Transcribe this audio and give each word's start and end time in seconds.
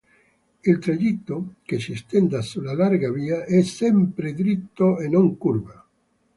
Il 0.63 0.79
tragitto, 0.79 1.57
che 1.61 1.79
si 1.79 1.91
estende 1.91 2.41
sulla 2.41 2.73
larga 2.73 3.11
via, 3.11 3.45
è 3.45 3.61
sempre 3.61 4.33
dritto 4.33 4.97
e 4.97 5.07
non 5.07 5.37
curva. 5.37 5.87